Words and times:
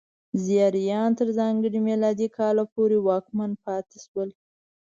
زیاریان 0.43 1.09
تر 1.19 1.27
ځانګړي 1.37 1.79
میلادي 1.89 2.27
کاله 2.37 2.63
پورې 2.73 2.97
واکمن 3.07 3.51
پاتې 3.65 3.97
شول. 4.05 4.29